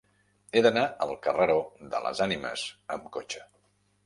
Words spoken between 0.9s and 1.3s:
al